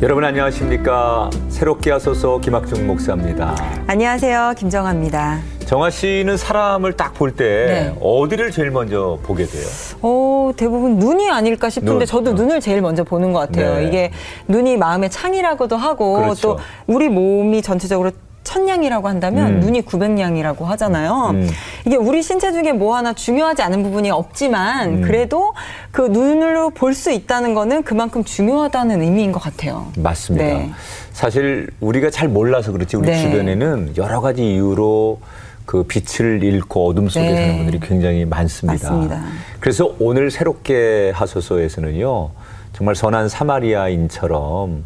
[0.00, 1.28] 여러분 안녕하십니까.
[1.48, 3.56] 새롭게 하소서 김학중 목사입니다.
[3.88, 4.54] 안녕하세요.
[4.56, 5.40] 김정아입니다.
[5.66, 7.96] 정아 씨는 사람을 딱 볼때 네.
[8.00, 9.66] 어디를 제일 먼저 보게 돼요?
[10.00, 12.06] 어, 대부분 눈이 아닐까 싶은데 눈.
[12.06, 13.74] 저도 눈 을 제일 먼저 보는 것 같아요.
[13.74, 13.86] 네.
[13.88, 14.12] 이게
[14.46, 16.42] 눈이 마음의 창이라고도 하고 그렇죠.
[16.56, 18.12] 또 우리 몸이 전체적으로
[18.48, 19.60] 천냥이라고 한다면 음.
[19.60, 21.32] 눈이 구백냥이라고 하잖아요.
[21.34, 21.50] 음.
[21.84, 25.00] 이게 우리 신체 중에 뭐 하나 중요하지 않은 부분이 없지만 음.
[25.02, 25.52] 그래도
[25.90, 29.86] 그 눈으로 볼 수 있다는 거는 그만큼 중요하다는 의미인 것 같아요.
[29.98, 30.44] 맞습니다.
[30.46, 30.70] 네.
[31.12, 33.20] 사실 우리가 잘 몰라서 그렇지 우리 네.
[33.20, 35.20] 주변에는 여러 가지 이유로
[35.66, 37.36] 그 빛을 잃고 어둠 속에 네.
[37.36, 38.90] 사는 분들이 굉장히 많습니다.
[38.90, 39.22] 맞습니다.
[39.60, 42.30] 그래서 오늘 새롭게 하소서에서는요,
[42.72, 44.84] 정말 선한 사마리아인처럼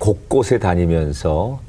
[0.00, 1.60] 곳곳에 다니면서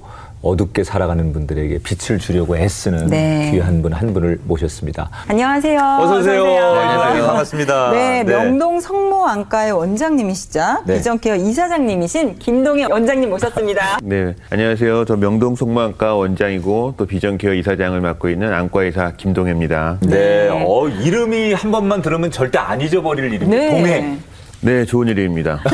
[0.42, 3.50] 어둡게 살아가는 분들에게 빛을 주려고 애쓰는 네.
[3.52, 5.10] 귀한 분 한 분을 모셨습니다.
[5.28, 5.80] 안녕하세요.
[5.80, 6.42] 어서 오세요.
[6.44, 6.74] 어서 오세요.
[6.74, 7.26] 네, 안녕하세요.
[7.26, 7.92] 반갑습니다.
[7.92, 8.32] 네, 네.
[8.36, 10.98] 명동 성모안과의 원장님이시자 네.
[10.98, 14.00] 비전케어 이사장님이신 김동희 원장님 모셨습니다.
[14.04, 15.06] 네, 안녕하세요.
[15.06, 19.98] 저 명동 속마안과 원장이고 또 비전케어 이사장을 맡고 있는 안과의사 김동혜입니다.
[20.02, 20.50] 네, 네.
[20.52, 23.50] 어, 이름이 한 번만 들으면 절대 안 잊어버릴 이름이에요.
[23.50, 23.70] 네.
[23.72, 24.18] 동해.
[24.60, 25.60] 네, 좋은 일입니다.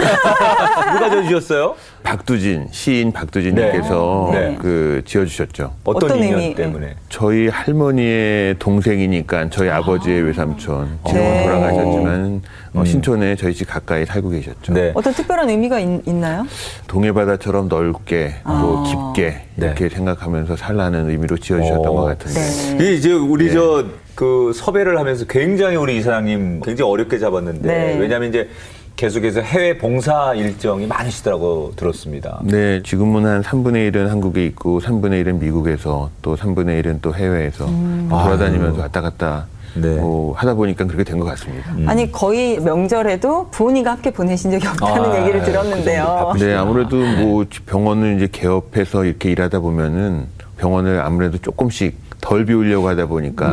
[0.94, 1.76] 누가 지어주셨어요?
[2.04, 4.40] 박두진, 시인 박두진님께서 네.
[4.50, 4.58] 네.
[4.60, 5.74] 그 지어주셨죠.
[5.86, 6.56] 어떤, 어떤 인연 의미?
[6.56, 6.96] 때문에?
[7.10, 9.82] 저희 할머니의 동생이니까 저희 아.
[9.82, 11.44] 버지의 외삼촌, 지금은 네.
[11.46, 12.42] 돌아가셨지만
[12.74, 12.86] 어, 음.
[12.86, 14.74] 신촌에 저희 집 가까이 살고 계셨죠.
[14.74, 14.92] 네.
[14.94, 16.46] 어떤 특별한 의미가 있, 나요
[16.88, 18.84] 동해바다처럼 넓게 또 아.
[19.14, 21.96] 깊게 이렇게 생각하면서 살라는 의미로 지어주셨던 오.
[21.96, 22.40] 것 같은데.
[22.40, 22.76] 네.
[22.76, 23.54] 이게 이제 우리 네.
[23.54, 27.98] 저그 섭외를 하면서 굉장히 우리 이사장님 굉장히 어렵게 잡았는데 네.
[27.98, 28.50] 왜냐하면 이제
[28.96, 32.40] 계속해서 해외 봉사 일정이 많으시더라고 들었습니다.
[32.44, 37.66] 네, 지금은 한 3분의 1은 한국에 있고 3분의 1은 미국에서 또 3분의 1은 또 해외에서
[38.10, 39.96] 돌아다니면서 왔다 갔다 네.
[39.96, 41.72] 뭐 하다 보니까 그렇게 된 것 같습니다.
[41.88, 46.04] 아니 거의 명절에도 부모님과 함께 보내신 적이 없다는 아, 얘기를 그 정도 들었는데요.
[46.36, 52.88] 바쁘시- 네, 아무래도 뭐 병원을 이제 개업해서 이렇게 일하다 보면은 병원을 아무래도 조금씩 덜 비우려고
[52.88, 53.50] 하다 보니까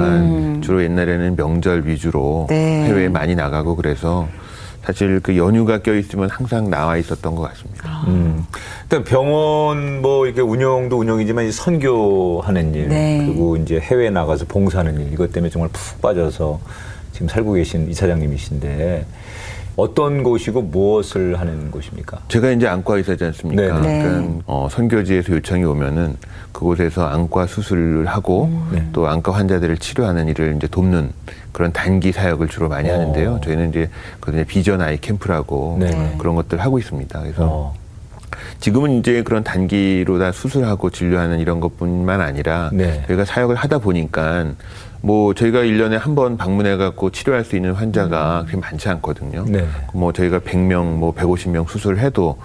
[0.61, 2.85] 주로 옛날에는 명절 위주로 네.
[2.85, 4.29] 해외에 많이 나가고 그래서
[4.85, 8.05] 사실 그 연휴가 껴있으면 항상 나와 있었던 것 같습니다.
[8.09, 8.47] 음.
[8.85, 13.23] 일단 병원 뭐 이렇게 운영도 운영이지만 이 선교하는 일 네.
[13.25, 16.61] 그리고 이제 해외 나가서 봉사하는 일 이것 때문에 정말 푹 빠져서
[17.13, 19.07] 지금 살고 계신 이사장님이신데
[19.81, 22.19] 어떤 곳이고 무엇을 하는 곳입니까?
[22.29, 23.81] 제가 이제 안과 의사지 않습니까?
[23.81, 24.03] 네.
[24.03, 26.17] 그러니까 어, 선교지에서 요청이 오면은
[26.53, 28.87] 그곳에서 안과 수술을 하고 네.
[28.93, 31.11] 또 안과 환자들을 치료하는 일을 이제 돕는
[31.53, 32.93] 그런 단기 사역을 주로 많이 어.
[32.93, 33.41] 하는데요.
[33.43, 33.89] 저희는 이제
[34.21, 36.15] 그 비전 아이 캠프라고 네.
[36.19, 37.19] 그런 것들 하고 있습니다.
[37.19, 37.75] 그래서 어.
[38.61, 43.03] 지금은 이제 그런 단기로 다 수술하고 진료하는 이런 것뿐만 아니라 네.
[43.07, 44.53] 저희가 사역을 하다 보니까
[45.03, 49.45] 뭐 저희가 일년에 한 번 방문해 갖고 치료할 수 있는 환자가 그렇게 많지 않거든요.
[49.49, 49.67] 네.
[49.95, 52.37] 뭐 저희가 100명 뭐 150명 수술을 해도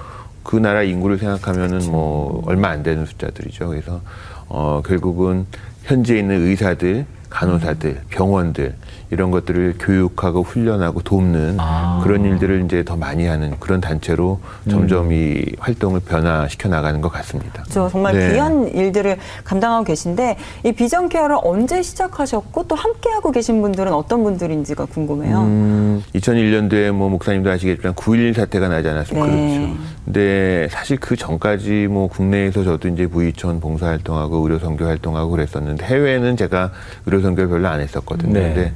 [0.44, 3.68] 그 나라 인구를 생각하면은 뭐 얼마 안 되는 숫자들이죠.
[3.70, 4.02] 그래서
[4.48, 5.46] 어 결국은
[5.84, 8.76] 현지에 있는 의사들, 간호사들, 병원들
[9.16, 12.02] 이런 것들을 교육하고 훈련하고 돕는 아.
[12.04, 15.12] 그런 일들을 이제 더 많이 하는 그런 단체로 점점 음.
[15.14, 17.64] 이 활동을 변화시켜 나가는 것 같습니다.
[17.70, 18.34] 저 정말 네.
[18.34, 24.22] 귀한 일들을 감당하고 계신데 이 비전 케어를 언제 시작하셨고 또 함께 하고 계신 분들은 어떤
[24.24, 25.40] 분들인지가 궁금해요.
[25.44, 29.28] 음, 2001년도에 뭐 목사님도 아시겠지만 9.11 사태가 나지 않았습니까?
[29.28, 29.58] 네.
[29.58, 29.78] 그렇죠.
[30.04, 35.86] 근데 사실 그 전까지 뭐 국내에서 저도 이제 무의촌 봉사 활동하고 의료 선교 활동하고 그랬었는데
[35.86, 36.72] 해외에는 제가
[37.06, 38.34] 의료 선교를 별로 안 했었거든요.
[38.34, 38.54] 네.
[38.54, 38.74] 근데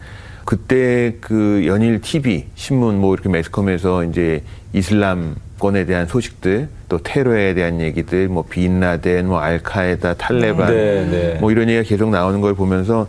[0.50, 4.42] 그때 그 연일 TV, 신문 뭐 이렇게 매스컴에서 이제
[4.74, 11.38] 이슬람권에 대한 소식들 또 테러에 대한 얘기들 뭐 빈라덴 뭐 알카에다 탈레반 네, 네.
[11.40, 13.06] 뭐 이런 얘기가 계속 나오는 걸 보면서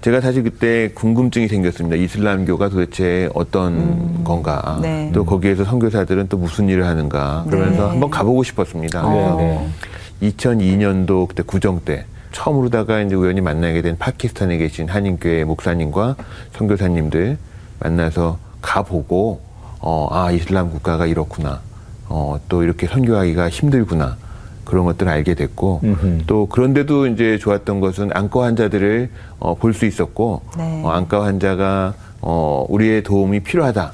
[0.00, 1.96] 제가 사실 그때 궁금증이 생겼습니다.
[1.96, 4.78] 이슬람교가 도대체 어떤 건가?
[4.80, 5.10] 네.
[5.12, 7.44] 또 거기에서 선교사들은 또 무슨 일을 하는가?
[7.46, 7.90] 그러면서 네.
[7.90, 9.02] 한번 가보고 싶었습니다.
[9.04, 9.10] 어.
[9.10, 10.30] 그래서 네.
[10.30, 16.16] 2002년도 그때 구정 때 처음으로다가 이제 우연히 만나게 된 파키스탄에 계신 한인교회 목사님과
[16.52, 17.38] 선교사님들
[17.80, 19.40] 만나서 가보고
[19.80, 21.60] 어, 아 이슬람 국가가 이렇구나.
[22.08, 24.16] 어, 또 이렇게 선교하기가 힘들구나.
[24.64, 26.18] 그런 것들을 알게 됐고 음흠.
[26.28, 29.10] 또 그런데도 이제 좋았던 것은 안과 환자들을
[29.40, 30.82] 어, 볼 수 있었고 네.
[30.84, 33.92] 어, 안과 환자가 어, 우리의 도움이 필요하다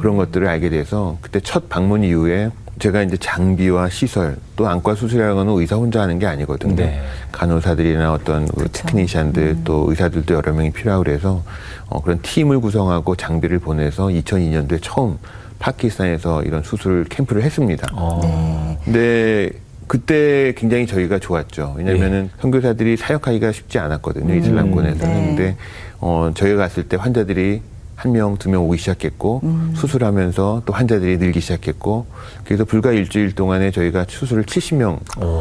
[0.00, 5.34] 그런 것들을 알게 돼서 그때 첫 방문 이후에 제가 이제 장비와 시설 또 안과 수술이라는
[5.34, 6.76] 건 의사 혼자 하는 게 아니거든요.
[6.76, 7.02] 네.
[7.32, 11.42] 간호사들이나 어떤 그 테크니션들 또 의사들도 여러 명이 필요하고 그래서
[11.88, 15.18] 어, 그런 팀을 구성하고 장비를 보내서 2002년도에 처음
[15.58, 17.88] 파키스탄에서 이런 수술 캠프를 했습니다.
[17.92, 18.20] 어.
[18.22, 18.78] 네.
[18.84, 19.50] 근데
[19.86, 21.74] 그때 굉장히 저희가 좋았죠.
[21.78, 24.34] 왜냐면은 선교사들이 사역하기가 쉽지 않았거든요.
[24.34, 25.14] 이슬람권에서는.
[25.14, 25.26] 네.
[25.26, 25.56] 근데
[26.00, 27.62] 어 저희가 갔을 때 환자들이
[27.96, 29.72] 한 명, 두 명 오기 시작했고 음.
[29.74, 32.06] 수술하면서 또 환자들이 늘기 시작했고
[32.44, 35.00] 그래서 불과 일주일 동안에 저희가 수술을 70명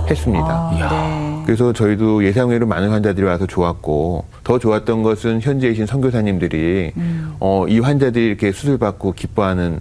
[0.09, 0.45] 했습니다.
[0.47, 1.43] 아, 네.
[1.45, 7.35] 그래서 저희도 예상외로 많은 환자들이 와서 좋았고 더 좋았던 것은 현지에 계신 선교사님들이 음.
[7.41, 9.79] 어, 이 환자들이 이렇게 수술받고 기뻐하는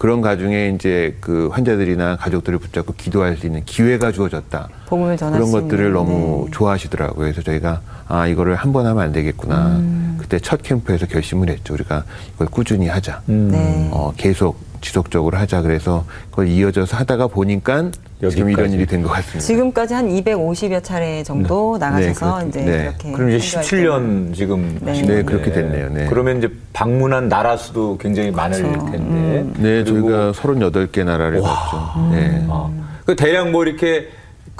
[0.00, 4.68] 그런 가중에 이제 그 환자들이나 가족들을 붙잡고 기도할 수 있는 기회가 주어졌다.
[4.86, 6.50] 복음을 전할 그런 수 것들을 너무 네.
[6.52, 7.16] 좋아하시더라고요.
[7.26, 9.76] 그래서 저희가 아 이거를 한 번 하면 안 되겠구나.
[9.76, 10.16] 음.
[10.18, 11.74] 그때 첫 캠프에서 결심을 했죠.
[11.74, 12.04] 우리가
[12.34, 13.20] 이걸 꾸준히 하자.
[13.28, 13.50] 음.
[13.52, 13.90] 네.
[13.92, 15.62] 어, 계속 지속적으로 하자.
[15.62, 17.90] 그래서 그걸 이어져서 하다가 보니까
[18.20, 18.74] 지금 이런 여기까지.
[18.76, 19.40] 일이 된 것 같습니다.
[19.40, 22.82] 지금까지 한 250여 차례 정도 나가셔서 네, 이제 네.
[22.82, 24.92] 이렇게 그럼 이제 선교할 17년 지금 네.
[25.02, 25.22] 네.
[25.22, 25.88] 그렇게 됐네요.
[25.90, 26.06] 네.
[26.08, 28.86] 그러면 이제 방문한 나라 수도 굉장히 많을 그렇죠.
[28.90, 29.44] 텐데.
[29.58, 32.08] 네, 그리고 저희가 38개 나라를 갔죠.
[32.12, 32.46] 네.
[32.48, 32.70] 아,
[33.06, 34.08] 그 대략 뭐 이렇게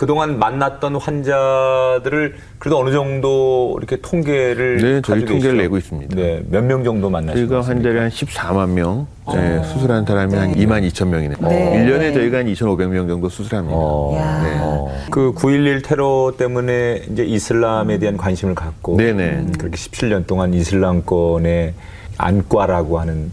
[0.00, 5.52] 그동안 만났던 환자들을 그래도 어느 정도 이렇게 통계를 네, 저희 통계를 계시죠?
[5.52, 6.16] 내고 있습니다.
[6.16, 10.88] 네, 몇 명 정도 만나시고 저희가 환자를 한 14만 명, 네, 수술한 사람이 한 2만
[10.90, 11.36] 2천 명이네요.
[11.42, 11.74] 네.
[11.76, 12.12] 일 1년에 네.
[12.14, 13.76] 저희가 한 2,500명 정도 수술합니다.
[13.76, 14.42] 어, 야.
[14.42, 14.58] 네.
[14.62, 14.90] 어.
[15.10, 19.22] 그9.11 테러 때문에 이제 이슬람에 대한 관심을 갖고 네네.
[19.32, 21.74] 음, 그렇게 17년 동안 이슬람권의
[22.16, 23.30] 안과라고 하는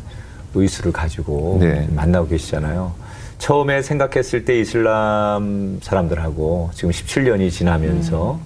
[0.54, 1.88] 의수를 가지고 네.
[1.96, 2.92] 만나고 계시잖아요.
[3.40, 8.40] 처음에 생각했을 때 이슬람 사람들하고 지금 17년이 지나면서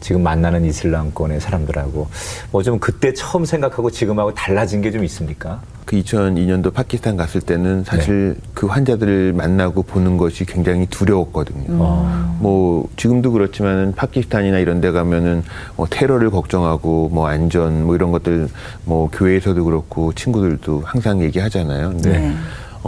[0.00, 2.06] 지금 만나는 이슬람권의 사람들하고
[2.52, 5.60] 뭐 좀 그때 처음 생각하고 지금하고 달라진 게 좀 있습니까?
[5.84, 8.48] 그 2002년도 파키스탄 갔을 때는 사실 네.
[8.54, 11.64] 그 환자들을 만나고 보는 것이 굉장히 두려웠거든요.
[11.70, 12.36] 어.
[12.40, 15.42] 뭐 지금도 그렇지만은 파키스탄이나 이런 데 가면은
[15.76, 18.48] 뭐 테러를 걱정하고 뭐 안전 뭐 이런 것들
[18.84, 21.90] 뭐 교회에서도 그렇고 친구들도 항상 얘기하잖아요.
[21.90, 22.34] 근데 네.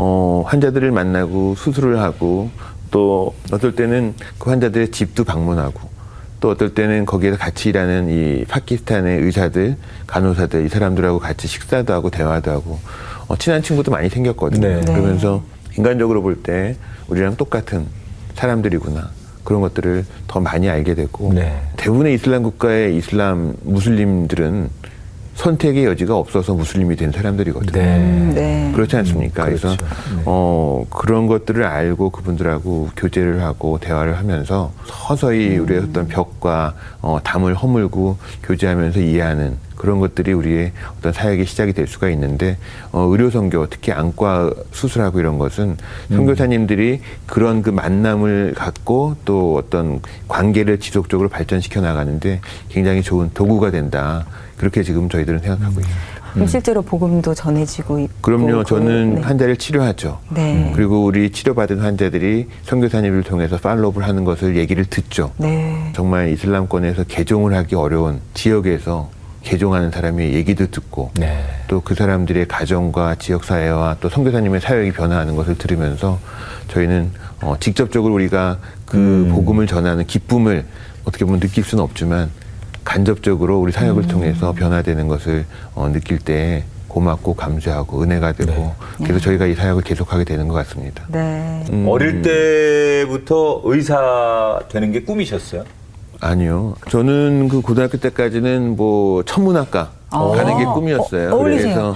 [0.01, 2.51] 어 환자들을 만나고 수술을 하고
[2.93, 5.89] 또 어떨 때는 그 환자들의 집도 방문하고
[6.39, 12.11] 또 어떨 때는 거기에서 같이 일하는 이 파키스탄의 의사들, 간호사들 이 사람들하고 같이 식사도 하고
[12.11, 12.79] 대화도 하고
[13.27, 14.69] 어, 친한 친구도 많이 생겼거든요.
[14.69, 14.81] 네.
[14.83, 15.43] 그러면서
[15.77, 16.77] 인간적으로 볼 때
[17.09, 17.87] 우리랑 똑같은
[18.37, 19.11] 사람들이구나
[19.43, 21.61] 그런 것들을 더 많이 알게 됐고 네.
[21.77, 24.71] 대부분의 이슬람 국가의 이슬람 무슬림들은
[25.39, 27.81] 선택의 여지가 없어서 무슬림이 된 사람들이거든요.
[27.81, 28.73] 음, 네.
[28.75, 29.45] 그렇지 않습니까?
[29.45, 29.87] 음, 그래서 그렇죠.
[30.17, 30.23] 네.
[30.27, 35.63] 어 그런 것들을 알고 그분들하고 교제를 하고 대화를 하면서 서서히 음.
[35.63, 41.87] 우리의 어떤 벽과 어, 담을 허물고 교제하면서 이해하는 그런 것들이 우리의 어떤 사역의 시작이 될
[41.87, 42.59] 수가 있는데
[42.93, 45.77] 어, 의료 선교 특히 안과 수술하고 이런 것은
[46.11, 46.17] 음.
[46.17, 54.27] 선교사님들이 그런 그 만남을 갖고 또 어떤 관계를 지속적으로 발전시켜 나가는데 굉장히 좋은 도구가 된다.
[54.57, 56.19] 그렇게 지금 저희들은 생각하고 있습니다.
[56.35, 58.65] 그럼 실제로 복음도 전해지고 있고 그럼요.
[58.65, 59.21] 저는 네.
[59.23, 60.19] 환자를 치료하죠.
[60.31, 60.73] 네.
[60.75, 65.33] 그리고 우리 치료받은 환자들이 선교사님을 통해서 팔로우를 하는 것을 얘기를 듣죠.
[65.39, 65.91] 네.
[65.95, 69.11] 정말 이슬람권에서 개종을 하기 어려운 지역에서
[69.43, 71.45] 개종하는 사람의 얘기도 듣고 네.
[71.69, 76.19] 또그 사람들의 가정과 지역 사회와 또 선교사님의 사역이 변화하는 것을 들으면서
[76.69, 79.33] 저희는 어, 직접적으로 우리가 그 음.
[79.33, 80.65] 복음을 전하는 기쁨을
[81.05, 82.31] 어떻게 보면 느낄 수는 없지만
[82.85, 84.09] 간접적으로 우리 사역을 음.
[84.09, 85.45] 통해서 변화되는 것을
[85.75, 88.53] 어, 느낄 때 고맙고 감사하고 은혜가 되고
[88.99, 89.07] 네.
[89.07, 91.05] 그래서 저희가 이 사역을 계속하게 되는 것 같습니다.
[91.09, 91.65] 네.
[91.71, 95.65] 음, 어릴 때부터 의사 되는 게 꿈이셨어요?
[96.21, 96.75] 아니요.
[96.91, 100.29] 저는 그 고등학교 때까지는 뭐 천문학과 아.
[100.37, 101.35] 가는 게 꿈이었어요.
[101.35, 101.39] 어.
[101.39, 101.95] 그래서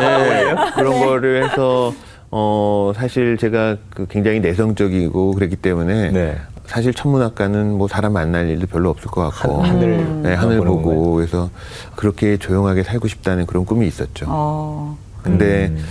[0.00, 1.92] 네, 그런 거를 해서
[2.30, 6.36] 어 사실 제가 그 굉장히 내성적이고 그랬기 때문에 네.
[6.64, 11.14] 사실 천문학과는 뭐 사람 만날 일도 별로 없을 것 같고 하- 하늘 네, 하늘 보고?
[11.14, 11.50] 그래서
[11.94, 14.26] 그렇게 조용하게 살고 싶다는 그런 꿈이 있었죠.
[14.28, 14.96] 어.
[15.22, 15.84] 근데 음.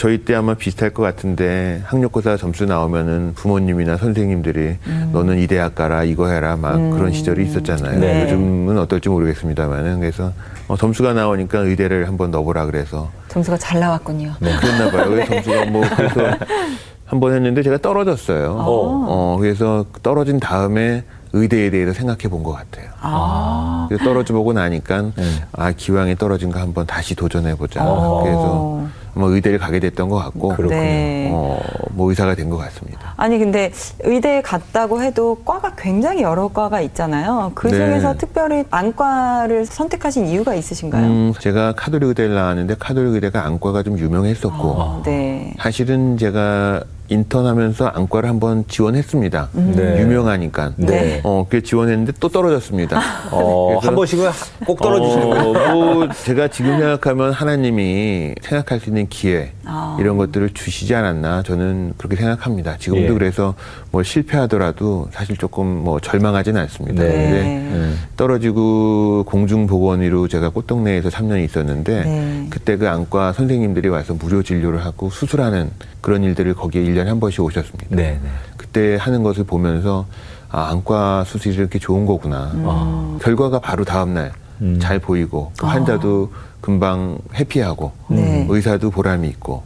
[0.00, 4.78] 저희 때 아마 비슷할 것 같은데 학력고사 점수 나오면은 부모님이나 선생님들이
[5.12, 8.00] 너는 이 대학 가라 이거 해라 막 그런 시절이 있었잖아요.
[8.00, 8.22] 네.
[8.22, 10.32] 요즘은 어떨지 모르겠습니다만은 그래서
[10.68, 14.32] 어, 점수가 나오니까 의대를 한번 넣어보라 그래서 점수가 잘 나왔군요.
[14.38, 15.10] 그랬나 봐요.
[15.10, 16.34] 그래서 점수가 뭐 그래서
[17.04, 18.56] 한번 했는데 제가 떨어졌어요.
[18.58, 21.04] 어, 그래서 떨어진 다음에
[21.34, 22.88] 의대에 대해서 생각해 본 것 같아요.
[23.02, 23.86] 아.
[24.02, 25.24] 떨어져 보고 나니까 네.
[25.52, 27.84] 아 기왕에 떨어진 거 한번 다시 도전해 보자.
[27.84, 28.22] 어.
[28.22, 30.80] 그래서 아마 의대를 가게 됐던 것 같고 그렇군요.
[30.80, 31.30] 네.
[31.32, 31.58] 어,
[31.90, 33.14] 뭐 의사가 된 것 같습니다.
[33.16, 37.52] 아니 근데 의대에 갔다고 해도 과가 굉장히 여러 과가 있잖아요.
[37.54, 37.76] 그 네.
[37.76, 41.06] 중에서 특별히 안과를 선택하신 이유가 있으신가요?
[41.06, 45.54] 음, 제가 카톨릭 의대를 나왔는데 카톨릭 의대가 안과가 좀 유명했었고 네.
[45.60, 49.48] 사실은 제가 인턴하면서 안과를 한번 지원했습니다.
[49.52, 50.00] 네.
[50.00, 50.72] 유명하니까.
[50.76, 51.20] 네.
[51.24, 53.00] 어, 그 지원했는데 또 떨어졌습니다.
[53.32, 54.30] 어, 그래서- 한 번씩은
[54.64, 55.70] 꼭 떨어지시는 거예요.
[55.70, 59.96] 어, 뭐 제가 지금 생각하면 하나님이 생각할 수 있는 기회 아.
[60.00, 62.76] 이런 것들을 주시지 않았나 저는 그렇게 생각합니다.
[62.78, 63.18] 지금도 예.
[63.18, 63.54] 그래서
[63.90, 67.02] 뭐 실패하더라도 사실 조금 뭐 절망하지는 않습니다.
[67.02, 67.08] 네.
[67.10, 67.92] 근데 네.
[68.16, 72.46] 떨어지고 공중보건의로 제가 꽃동네에서 3년 있었는데 네.
[72.50, 77.20] 그때 그 안과 선생님들이 와서 무료 진료를 하고 수술하는 그런 일들을 거기에 1년 에 한
[77.20, 77.86] 번씩 오셨습니다.
[77.96, 78.28] 네, 네.
[78.56, 80.06] 그때 하는 것을 보면서
[80.50, 82.50] 아, 안과 수술이 이렇게 좋은 거구나.
[82.64, 83.18] 아.
[83.22, 84.78] 결과가 바로 다음날 음.
[84.80, 88.46] 잘 보이고 그 환자도 금방 해피하고 네.
[88.48, 89.62] 의사도 보람이 있고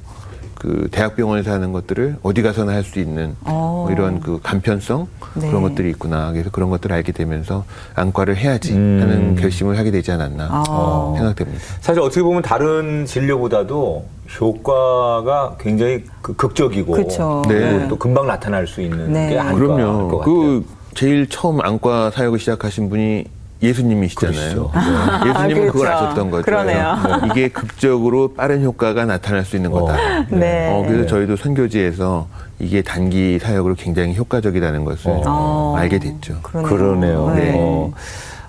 [0.54, 3.84] 그 대학병원에서 하는 것들을 어디 가서나 할 수 있는 어.
[3.86, 5.48] 뭐 이런 그 간편성 네.
[5.48, 6.32] 그런 것들이 있구나.
[6.32, 7.64] 그래서 그런 것들을 알게 되면서
[7.94, 8.98] 안과를 해야지 음.
[9.02, 11.12] 하는 결심을 하게 되지 않았나 아.
[11.16, 11.60] 생각됩니다.
[11.80, 14.06] 사실 어떻게 보면 다른 진료보다도
[14.40, 17.42] 효과가 굉장히 그 극적이고 그쵸.
[17.48, 17.86] 네.
[17.88, 19.30] 또 금방 나타날 수 있는 네.
[19.30, 20.18] 게 안과일 것 그럼요.
[20.18, 20.20] 같아요.
[20.24, 20.64] 그
[20.94, 23.24] 제일 처음 안과 사역을 시작하신 분이
[23.62, 24.70] 예수님이시잖아요.
[24.74, 25.30] 네.
[25.30, 25.72] 예수님은 그렇죠.
[25.72, 26.44] 그걸 아셨던 거죠.
[26.44, 26.98] 그러네요.
[27.02, 29.94] 그래서 이게 극적으로 빠른 효과가 나타날 수 있는 거다.
[29.94, 30.70] 어, 네.
[30.70, 31.06] 어, 그래서 네.
[31.06, 32.26] 저희도 선교지에서
[32.58, 35.74] 이게 단기 사역으로 굉장히 효과적이라는 것을 어.
[35.78, 36.40] 알게 됐죠.
[36.42, 36.68] 그러네요.
[36.68, 37.34] 그러네요.
[37.34, 37.54] 네.
[37.56, 37.92] 어.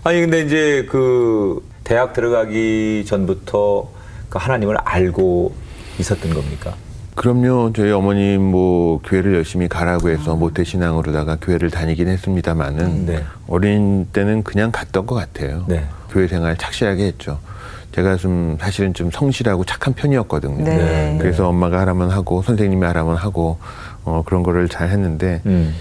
[0.04, 3.88] 아니 근데 이제 그 대학 들어가기 전부터
[4.30, 5.54] 그 하나님을 알고
[6.00, 6.76] 있었던 겁니까?
[7.16, 7.72] 그럼요.
[7.74, 13.24] 저희 어머님 뭐 교회를 열심히 가라고 해서 모태 신앙으로다가 교회를 다니긴 했습니다만은 네.
[13.48, 15.64] 어린 때는 그냥 갔던 것 같아요.
[15.68, 15.86] 네.
[16.10, 17.40] 교회 생활 착실하게 했죠.
[17.94, 20.66] 제가 좀 사실은 좀 성실하고 착한 편이었거든요.
[20.66, 20.78] 네.
[20.78, 21.18] 네.
[21.22, 23.58] 그래서 엄마가 하라면 하고 선생님이 하라면 하고
[24.04, 25.74] 어, 그런 거를 잘 했는데 음.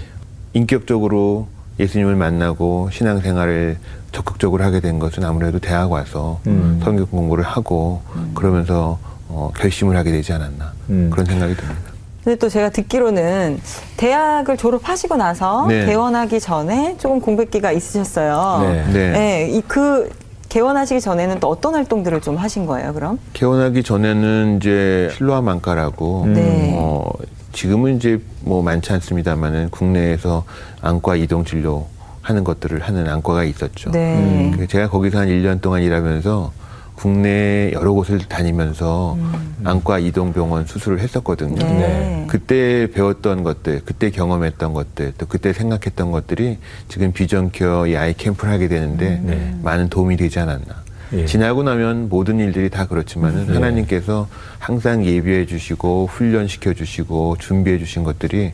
[0.53, 1.47] 인격적으로
[1.81, 3.77] 예수님을 만나고 신앙생활을
[4.13, 6.79] 적극적으로 하게 된 것은 아무래도 대학 와서 음.
[6.81, 8.01] 성경 공부를 하고
[8.33, 8.97] 그러면서
[9.29, 11.09] 어, 결심을 하게 되지 않았나 음.
[11.11, 11.95] 그런 생각이 듭니다.
[12.23, 13.59] 근데 또 제가 듣기로는
[13.97, 15.85] 대학을 졸업하시고 나서 네.
[15.85, 18.67] 개원하기 전에 조금 공백기가 있으셨어요.
[18.67, 18.85] 네.
[18.91, 19.11] 네.
[19.11, 20.09] 네, 이그
[20.49, 23.19] 개원하시기 전에는 또 어떤 활동들을 좀 하신 거예요, 그럼?
[23.33, 26.33] 개원하기 전에는 이제 실로암 안과라고 음.
[26.33, 26.75] 네.
[26.77, 27.07] 어,
[27.51, 30.45] 지금은 이제 뭐 많지 않습니다만은 국내에서
[30.81, 31.85] 안과 이동 진료
[32.21, 33.91] 하는 것들을 하는 안과가 있었죠.
[33.91, 34.17] 네.
[34.17, 34.57] 음.
[34.57, 36.51] 그 제가 거기서 한 1년 동안 일하면서
[36.95, 39.17] 국내 여러 곳을 다니면서
[39.63, 41.55] 안과 이동 병원 수술을 했었거든요.
[41.55, 41.65] 네.
[41.65, 42.25] 네.
[42.27, 48.53] 그때 배웠던 것들, 그때 경험했던 것들, 또 그때 생각했던 것들이 지금 비전케어 이 아이 캠프를
[48.53, 49.55] 하게 되는데 네.
[49.61, 50.85] 많은 도움이 되지 않았나.
[51.13, 51.25] 예.
[51.25, 53.53] 지나고 나면 모든 일들이 다 그렇지만은 네.
[53.53, 58.53] 하나님께서 항상 예비해 주시고 훈련시켜 주시고 준비해 주신 것들이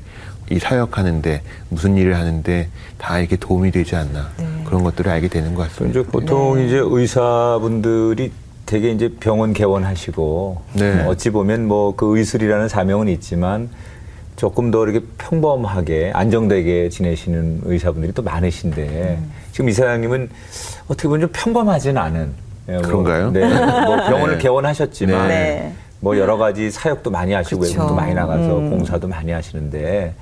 [0.51, 2.67] 이 사역하는데 무슨 일을 하는데
[2.98, 4.46] 다 이렇게 도움이 되지 않나 네.
[4.65, 6.12] 그런 것들을 알게 되는 것그 이제 같습니다.
[6.12, 8.31] 보통 이제 의사분들이
[8.65, 11.05] 되게 이제 병원 개원하시고 네.
[11.08, 13.70] 어찌 보면 뭐 그 의술이라는 사명은 있지만
[14.36, 19.20] 조금 더 이렇게 평범하게 안정되게 지내시는 의사분들이 또 많으신데
[19.53, 20.29] 지금 이사장님은
[20.88, 22.34] 어떻게 보면 좀 평범하진 않은
[22.70, 23.31] 예, 뭐, 그런가요?
[23.31, 24.41] 네, 뭐 병원을 네.
[24.41, 25.74] 개원하셨지만 네.
[26.01, 27.74] 뭐 여러 가지 사역도 많이 하시고 그쵸.
[27.74, 28.70] 외국도 많이 나가서 음.
[28.72, 30.13] 봉사도 많이 하시는데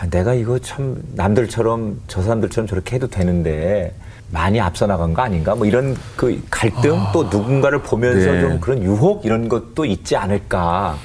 [0.00, 3.92] 아, 내가 이거 참 남들처럼 저 사람들처럼 저렇게 해도 되는데
[4.30, 5.56] 많이 앞서 나간 거 아닌가?
[5.56, 8.40] 뭐 이런 그 갈등 또 누군가를 보면서 네.
[8.40, 10.96] 좀 그런 유혹 이런 것도 있지 않을까?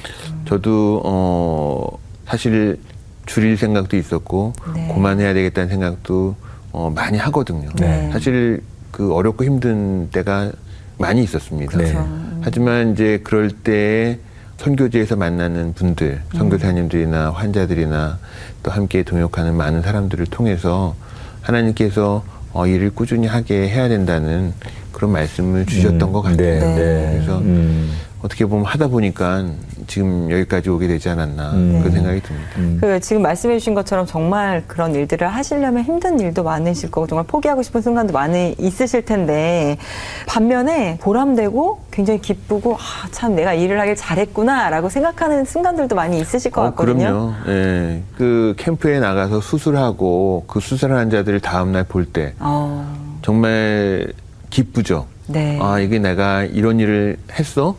[0.45, 2.79] 저도 어 사실
[3.25, 4.91] 줄일 생각도 있었고 네.
[4.93, 6.35] 그만해야 되겠다는 생각도
[6.71, 7.69] 어 많이 하거든요.
[7.79, 8.11] 네.
[8.11, 10.51] 사실 그 어렵고 힘든 때가
[10.99, 11.77] 많이 있었습니다.
[11.77, 11.83] 네.
[11.85, 12.07] 그렇죠.
[12.41, 14.19] 하지만 이제 그럴 때
[14.57, 18.19] 선교지에서 만나는 분들, 선교사님들이나 환자들이나
[18.61, 20.95] 또 함께 동역하는 많은 사람들을 통해서
[21.41, 24.53] 하나님께서 어, 일을 꾸준히 하게 해야 된다는
[24.91, 26.37] 그런 말씀을 주셨던 것 같아요.
[26.37, 26.75] 네, 네.
[26.75, 27.11] 네.
[27.13, 27.91] 그래서 음,
[28.23, 29.43] 어떻게 보면 하다 보니까
[29.85, 31.79] 지금 여기까지 오게 되지 않았나 음.
[31.79, 32.49] 그런 생각이 듭니다.
[32.57, 32.77] 음.
[32.79, 37.61] 그 지금 말씀해 주신 것처럼 정말 그런 일들을 하시려면 힘든 일도 많으실 거고 정말 포기하고
[37.61, 39.77] 싶은 순간도 많이 있으실 텐데
[40.25, 46.61] 반면에 보람되고 굉장히 기쁘고 아, 참 내가 일을 하길 잘했구나라고 생각하는 순간들도 많이 있으실 것
[46.61, 46.97] 어, 같거든요.
[47.05, 47.33] 그럼요.
[47.49, 48.03] 예.
[48.15, 54.13] 그 캠프에 나가서 수술하고 그 수술한 자들을 다음 날 볼 때 어, 정말
[54.49, 55.07] 기쁘죠.
[55.27, 55.59] 네.
[55.61, 57.75] 아, 이게 내가 이런 일을 했어?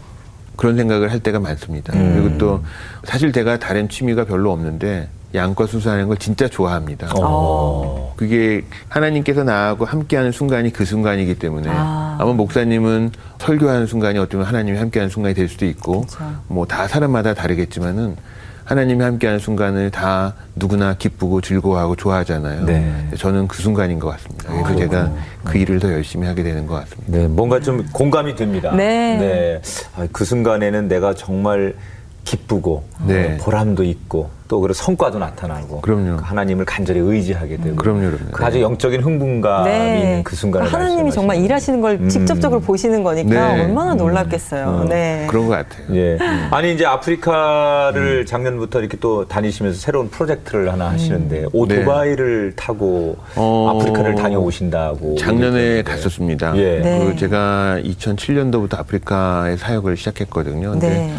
[0.57, 1.93] 그런 생각을 할 때가 많습니다.
[1.95, 2.15] 음.
[2.15, 2.65] 그리고 또
[3.05, 7.11] 사실 제가 다른 취미가 별로 없는데 양과 수술하는 걸 진짜 좋아합니다.
[7.17, 8.15] 어.
[8.17, 12.17] 그게 하나님께서 나하고 함께하는 순간이 그 순간이기 때문에 아.
[12.21, 12.25] 아.
[12.25, 16.07] 마 목사님은 설교하는 순간이 어쩌면 하나님이 함께하는 순간이 될 수도 있고.
[16.47, 18.17] 뭐 다 사람마다 다르겠지만은
[18.65, 22.65] 하나님이 함께하는 순간을 다 누구나 기쁘고 즐거워하고 좋아하잖아요.
[22.65, 23.11] 네.
[23.19, 24.49] 저는 그 순간인 것 같습니다.
[24.49, 25.13] 그래서 아, 제가.
[25.45, 27.19] 그 일을 더 열심히 하게 되는 것 같습니다.
[27.19, 28.75] 네, 뭔가 좀 공감이 됩니다.
[28.75, 29.61] 네.
[29.97, 31.75] 아, 그 순간에는 내가 정말
[32.25, 33.35] 기쁘고 네.
[33.35, 36.19] 어, 보람도 있고 또 그런 성과도 나타나고 그럼요.
[36.23, 38.31] 하나님을 간절히 의지하게 되고 그럼요, 그럼요.
[38.33, 40.71] 그 아주 영적인 흥분감이 있는 그 순간을 네.
[40.73, 42.09] 하나님이 정말 일하시는 걸 음.
[42.09, 43.63] 직접적으로 보시는 거니까 네.
[43.63, 44.83] 얼마나 놀랍겠어요.
[44.83, 44.89] 음.
[44.89, 45.27] 네.
[45.31, 45.87] 그런 것 같아요.
[45.95, 46.19] 예.
[46.21, 46.49] 음.
[46.51, 53.33] 아니 이제 아프리카를 작년부터 이렇게 또 다니시면서 새로운 프로젝트를 하나 하시는데 오토바이를 타고 음.
[53.37, 55.83] 어, 아프리카를 다녀오신다고 작년에.
[55.83, 56.57] 갔었습니다.
[56.57, 56.81] 예.
[56.81, 57.05] 네.
[57.05, 60.73] 그 제가 2007년도부터 아프리카의 사역을 시작했거든요.
[60.73, 61.15] 근데 네.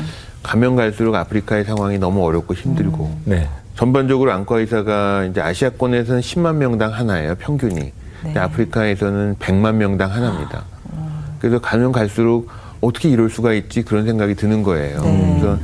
[0.46, 3.50] 가면 갈수록 아프리카의 상황이 너무 어렵고 힘들고 네.
[3.76, 7.92] 전반적으로 안과 의사가 이제 아시아권에서는 10만 명당 하나예요, 평균이.
[8.22, 10.64] 근데 아프리카에서는 100만 명당 하나입니다.
[11.40, 12.48] 그래서 가면 갈수록
[12.82, 15.02] 어떻게 이럴 수가 있지 그런 생각이 드는 거예요.
[15.02, 15.38] 네.
[15.40, 15.60] 그래서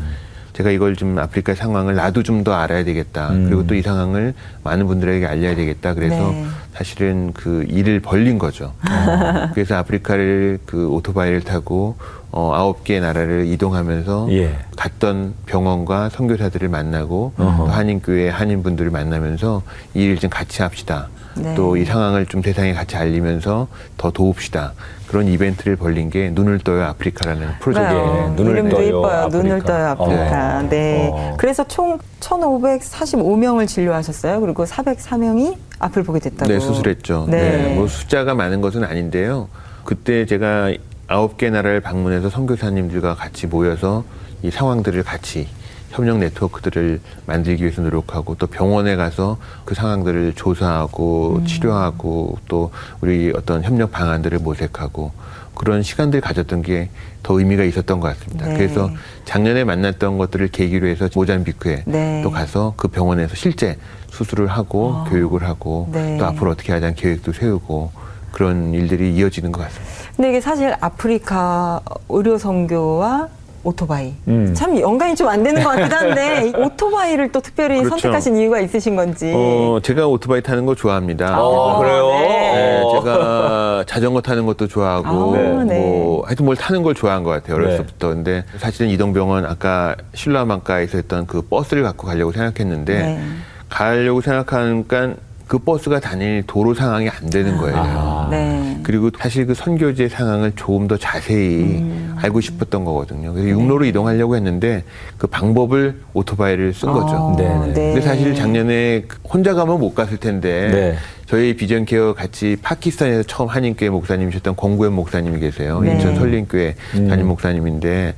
[0.54, 3.30] 제가 이걸 좀 아프리카 상황을 나도 좀 더 알아야 되겠다.
[3.30, 3.46] 음.
[3.46, 4.34] 그리고 또 이 상황을
[4.64, 5.94] 많은 분들에게 알려야 되겠다.
[5.94, 6.46] 그래서 네.
[6.74, 8.74] 사실은 그 일을 벌린 거죠.
[8.90, 11.96] 어, 그래서 아프리카를 그 오토바이를 타고
[12.32, 14.58] 어, 아홉 개의 나라를 이동하면서 예.
[14.78, 17.34] 갔던 병원과 선교사들을 만나고.
[17.36, 19.62] 또 한인교회 한인분들을 만나면서
[19.94, 21.10] 이 일을 좀 같이 합시다.
[21.36, 21.56] 네.
[21.56, 24.74] 또이 상황을 좀 세상에 같이 알리면서 더 도웁시다.
[25.08, 28.06] 그런 이벤트를 벌린 게 눈을 떠요 아프리카라는 프로젝트예요.
[28.06, 28.30] 맞아요.
[28.32, 29.18] 예, 눈을 이름도 떠요, 이뻐요.
[29.18, 29.38] 아프리카.
[29.38, 30.60] 눈을 떠요 아프리카.
[30.60, 30.70] 어.
[30.70, 31.10] 네.
[31.14, 31.36] 어.
[31.38, 34.40] 그래서 총 1,545명을 진료하셨어요.
[34.42, 36.52] 그리고 404명이 앞을 보게 됐다고.
[36.52, 37.28] 네, 수술했죠.
[37.30, 37.42] 네.
[37.42, 39.50] 네, 뭐 숫자가 많은 것은 아닌데요.
[39.84, 40.74] 그때 제가
[41.12, 44.04] 아홉 개 나라를 방문해서 선교사님들과 같이 모여서
[44.44, 45.48] 이 상황들을 같이
[45.90, 51.46] 협력 네트워크들을 만들기 위해서 노력하고 또 병원에 가서 그 상황들을 조사하고 음.
[51.46, 55.12] 치료하고 또 우리 어떤 협력 방안들을 모색하고
[55.54, 56.90] 그런 시간들을 가졌던 게
[57.24, 58.48] 더 의미가 있었던 것 같습니다.
[58.48, 58.54] 네.
[58.56, 58.90] 그래서
[59.26, 62.22] 작년에 만났던 것들을 계기로 해서 모잠비크에 네.
[62.24, 63.78] 또 가서 그 병원에서 실제
[64.10, 65.10] 수술을 하고 아.
[65.10, 66.18] 교육을 하고 네.
[66.18, 67.92] 또 앞으로 어떻게 하자는 계획도 세우고
[68.32, 69.91] 그런 일들이 이어지는 것 같습니다.
[70.16, 73.28] 근데 이게 사실 아프리카 의료 선교와
[73.64, 74.52] 오토바이 음.
[74.56, 77.90] 참 연관이 좀 안 되는 것 같기도 한데 이 오토바이를 또 특별히 그렇죠.
[77.90, 79.32] 선택하신 이유가 있으신 건지.
[79.36, 81.40] 어, 제가 오토바이 타는 거 좋아합니다.
[81.42, 82.10] 어, 그래요?
[82.10, 82.52] 네.
[82.54, 82.92] 네, 어.
[83.00, 85.80] 제가 자전거 타는 것도 좋아하고, 아, 네.
[85.80, 87.64] 뭐, 하여튼 뭘 타는 걸 좋아한 것 같아요, 네.
[87.66, 88.10] 어렸을 때부터.
[88.10, 93.22] 근데 사실은 이동병원 아까 신라만가에서 했던 그 버스를 갖고 가려고 생각했는데, 네.
[93.70, 95.14] 가려고 생각하니까
[95.52, 97.76] 그 버스가 다닐 도로 상황이 안 되는 거예요.
[97.76, 98.28] 아.
[98.32, 98.80] 네.
[98.84, 102.16] 그리고 사실 그 선교제 상황을 조금 더 자세히 음.
[102.22, 103.34] 알고 싶었던 거거든요.
[103.34, 104.86] 그래서 육로로 이동하려고 했는데
[105.18, 107.34] 그 방법을 오토바이를 쓴 거죠.
[107.34, 107.74] 아, 네네.
[107.74, 110.96] 근데 사실 작년에 혼자 가면 못 갔을 텐데 네.
[111.26, 115.82] 저희 비전케어 같이 파키스탄에서 처음 한인교회 목사님이셨던 권구현 목사님이 계세요.
[115.82, 115.96] 네.
[115.96, 117.10] 인천 설린교회 음.
[117.10, 118.16] 담임 목사님인데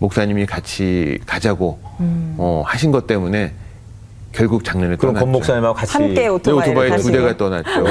[0.00, 2.34] 목사님이 같이 가자고 음.
[2.38, 3.52] 어, 하신 것 때문에
[4.32, 5.24] 결국 작년에 그럼 떠났죠.
[5.24, 7.12] 권 목사님하고 같이 함께 네, 오토바이를 오토바이 두.
[7.12, 7.84] 대가 떠났죠.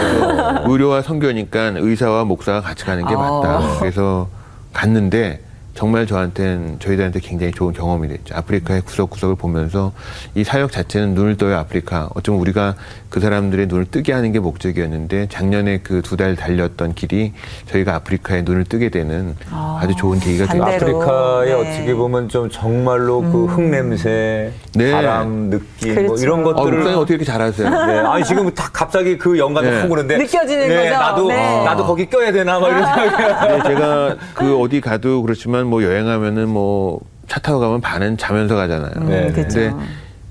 [0.71, 3.17] 의료와 선교니까 의사와 목사가 같이 가는 게 아.
[3.17, 3.79] 맞다.
[3.79, 4.27] 그래서
[4.73, 5.41] 갔는데
[5.73, 8.35] 정말 저한테는 저희들한테 굉장히 좋은 경험이 됐죠.
[8.35, 9.93] 아프리카의 구석구석을 보면서
[10.35, 12.09] 이 사역 자체는 눈을 떠요 아프리카.
[12.13, 12.75] 어쩌면 우리가
[13.09, 17.31] 그 사람들의 눈을 뜨게 하는 게 목적이었는데 작년에 그 두 달 달렸던 길이
[17.67, 20.45] 저희가 아프리카의 눈을 뜨게 되는 아, 아, 주 좋은 계기가.
[20.47, 20.63] 됐죠.
[20.63, 21.53] 아프리카에 네.
[21.53, 24.91] 어떻게 보면 좀 정말로 그 흙냄새, 네.
[24.91, 26.23] 바람 느낌 뭐 그렇죠.
[26.23, 27.69] 이런 어, 것들을 목사님 어떻게 이렇게 잘하세요?
[27.69, 27.99] 네.
[27.99, 29.81] 아니 지금 딱 갑자기 그 연관이 네.
[29.81, 30.89] 확 오는데 느껴지는 네, 거죠?
[30.91, 31.63] 나도 네.
[31.63, 33.47] 나도 거기 껴야 되나 막 이런 생각이.
[33.53, 36.99] 네, 제가 그 어디 가도 그렇지만 뭐 여행하면은 뭐
[37.31, 38.91] 차 타고 가면 반은 자면서 가잖아요.
[39.07, 39.31] 네.
[39.31, 39.73] 근데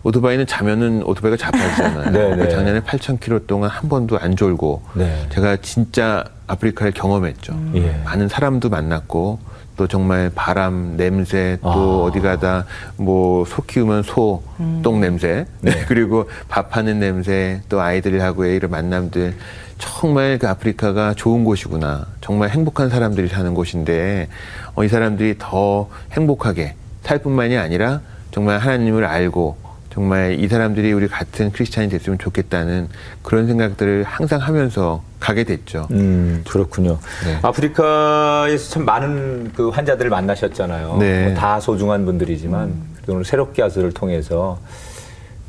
[0.03, 2.11] 오토바이는 자면은 오토바이가 자빠지잖아요.
[2.13, 2.49] 네, 네.
[2.51, 5.27] 작년에 8,000km 동안 한 번도 안 졸고 네.
[5.31, 7.59] 제가 진짜 아프리카를 경험했죠.
[7.77, 8.03] 예.
[8.05, 9.39] 많은 사람도 만났고
[9.81, 12.05] 또 정말 바람 냄새 또 아.
[12.05, 12.67] 어디 가다
[12.99, 15.73] 뭐 소 키우면 소똥 냄새 네.
[15.89, 19.35] 그리고 밥하는 냄새 또 아이들하고의 이런 만남들
[19.79, 24.29] 정말 그 아프리카가 좋은 곳이구나 정말 행복한 사람들이 사는 곳인데
[24.75, 29.57] 어, 이 사람들이 더 행복하게 살 뿐만이 아니라 정말 하나님을 알고
[29.93, 32.89] 정말 이 사람들이 우리 같은 크리스찬이 됐으면 좋겠다는
[33.23, 35.89] 그런 생각들을 항상 하면서 가게 됐죠.
[35.91, 36.99] 음, 그렇군요.
[37.25, 37.39] 네.
[37.43, 40.97] 아프리카에서 참 많은 그 환자들을 만나셨잖아요.
[40.99, 41.25] 네.
[41.27, 44.61] 뭐 다 소중한 분들이지만 그래도 오늘 새롭게 하스를 통해서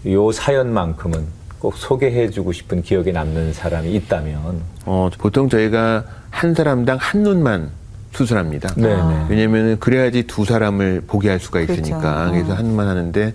[0.08, 4.62] 요 사연만큼은 꼭 소개해주고 싶은 기억에 남는 사람이 있다면.
[4.86, 7.69] 어, 보통 저희가 한 사람당 한 눈만
[8.13, 8.73] 수술합니다.
[8.75, 9.25] 네, 네.
[9.30, 11.73] 왜냐면은 그래야지 두 사람을 보게 할 수가 그렇죠.
[11.82, 12.27] 있으니까.
[12.30, 12.32] 어.
[12.32, 13.34] 그래서 한 눈만 하는데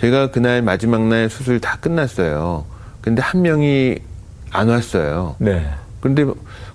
[0.00, 2.64] 제가 그날 마지막 날 수술 다 끝났어요.
[3.02, 3.98] 근데 한 명이
[4.50, 5.36] 안 왔어요.
[5.38, 5.68] 네.
[6.00, 6.24] 근데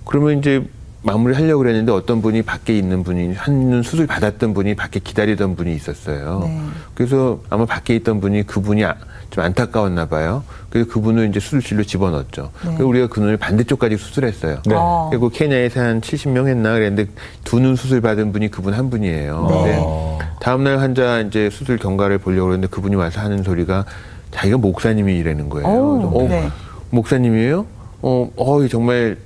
[0.04, 0.64] 그러면 이제
[1.06, 5.72] 마무리 하려고 그랬는데 어떤 분이 밖에 있는 분이 한눈 수술 받았던 분이 밖에 기다리던 분이
[5.72, 6.40] 있었어요.
[6.44, 6.60] 네.
[6.96, 8.96] 그래서 아마 밖에 있던 분이 그분이 아-
[9.30, 10.42] 좀 안타까웠나 봐요.
[10.68, 12.42] 그래서 그분을 이제 수술실로 집어넣었죠.
[12.64, 12.68] 네.
[12.70, 14.58] 그래서 우리가 그 눈을 반대쪽까지 수술했어요.
[14.66, 14.74] 네.
[14.76, 15.06] 어.
[15.10, 17.08] 그리고 케냐에서 한 70명 했나 그랬는데
[17.44, 19.46] 두 눈 수술 받은 분이 그분 한 분이에요.
[19.48, 19.54] 네.
[19.56, 20.18] 근데 어.
[20.40, 23.84] 다음날 환자 이제 수술 경과를 보려고 그랬는데 그분이 와서 하는 소리가
[24.32, 25.68] 자기가 목사님이라는 거예요.
[25.68, 26.48] 오, 그래서 어, 네.
[26.90, 27.64] 목사님이에요?
[28.02, 29.16] 어, 어, 정말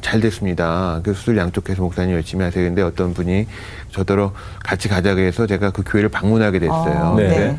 [0.00, 1.00] 잘 됐습니다.
[1.02, 2.64] 그 수술 양쪽에서 목사님 열심히 하세요.
[2.64, 3.46] 근데 어떤 분이
[3.90, 4.32] 저더러
[4.64, 6.94] 같이 가자고 해서 제가 그 교회를 방문하게 됐어요.
[6.94, 7.28] 아, 네.
[7.28, 7.58] 근데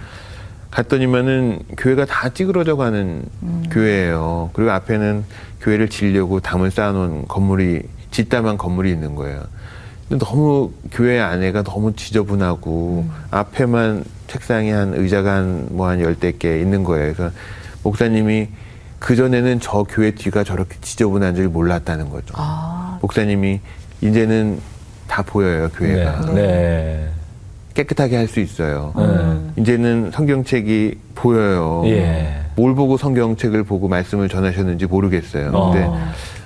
[0.71, 3.63] 갔더니만은 교회가 다 찌그러져 가는 음.
[3.71, 4.52] 교회예요.
[4.54, 5.25] 그리고 앞에는
[5.62, 9.43] 교회를 지려고 담을 쌓아놓은 건물이 짓담한 건물이 있는 거예요.
[10.08, 13.13] 근데 너무 교회 안에가 너무 지저분하고 음.
[13.32, 17.13] 앞에만 책상이 한 의자가 한 뭐한 열대 개 있는 거예요.
[17.13, 17.34] 그래서
[17.84, 18.47] 목사님이
[19.00, 22.34] 그 전에는 저 교회 뒤가 저렇게 지저분한 줄 몰랐다는 거죠.
[22.38, 23.60] 아, 목사님이
[24.02, 24.60] 이제는
[25.08, 26.34] 다 보여요 교회가 네.
[26.34, 27.10] 네.
[27.74, 28.94] 깨끗하게 할 수 있어요.
[28.98, 29.54] 음.
[29.58, 31.84] 이제는 성경책이 보여요.
[31.86, 32.42] 예.
[32.56, 35.52] 뭘 보고 성경책을 보고 말씀을 전하셨는지 모르겠어요.
[35.54, 35.72] 어.
[35.72, 35.90] 근데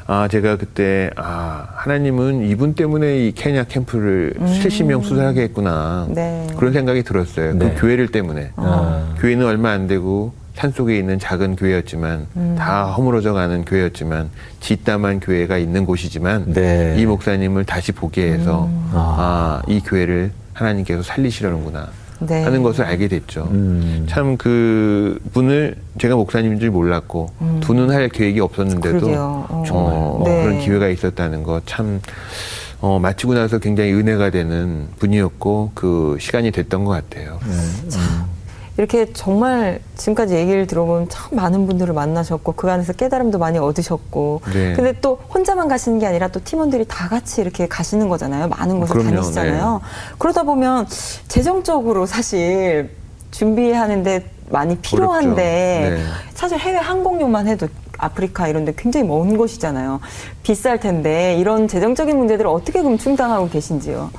[0.05, 6.05] 아 제가 그때 아 하나님은 이분 때문에 이 케냐 캠프를 70명 수술하게 했구나.
[6.09, 6.13] 음.
[6.13, 6.47] 네.
[6.55, 7.53] 그런 생각이 들었어요.
[7.53, 7.73] 네.
[7.73, 8.51] 그 교회를 때문에.
[8.57, 9.15] 아.
[9.19, 12.55] 교회는 얼마 안 되고 산 속에 있는 작은 교회였지만 음.
[12.57, 16.95] 다 허물어져 가는 교회였지만 짓담한 교회가 있는 곳이지만 네.
[16.97, 18.89] 이 목사님을 다시 보게 해서 음.
[18.93, 21.87] 아 이 교회를 하나님께서 살리시려는구나
[22.19, 22.43] 네.
[22.43, 23.47] 하는 것을 알게 됐죠.
[23.51, 24.05] 음.
[24.07, 27.59] 참그 분을 제가 목사님인 줄 몰랐고 음.
[27.61, 29.07] 두는 할 계획이 없었는데도.
[29.17, 29.63] 어.
[29.71, 30.43] 어, 네.
[30.43, 31.99] 그런 기회가 있었다는 거참
[32.79, 37.39] 어, 마치고 나서 굉장히 은혜가 되는 분이었고 그 시간이 됐던 것 같아요.
[38.77, 44.73] 이렇게 정말 지금까지 얘기를 들어보면 참 많은 분들을 만나셨고 그 안에서 깨달음도 많이 얻으셨고 네.
[44.73, 48.93] 근데 또 혼자만 가시는 게 아니라 또 팀원들이 다 같이 이렇게 가시는 거잖아요 많은 곳을
[48.93, 49.09] 그럼요.
[49.09, 49.15] 네.
[49.17, 49.81] 다니시잖아요
[50.17, 50.87] 그러다 보면
[51.27, 52.89] 재정적으로 사실
[53.31, 55.35] 준비하는데 많이 필요한데.
[55.35, 56.03] 네.
[56.33, 60.01] 사실 해외 항공료만 해도 아프리카 이런 데 굉장히 먼 곳이잖아요
[60.41, 64.09] 비쌀 텐데 이런 재정적인 문제들을 어떻게 그럼 충당하고 계신지요